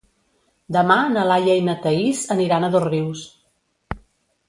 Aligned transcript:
Demà 0.77 0.97
na 1.17 1.27
Laia 1.33 1.59
i 1.61 1.63
na 1.69 1.77
Thaís 1.85 2.25
aniran 2.39 2.67
a 2.67 2.73
Dosrius. 2.79 3.27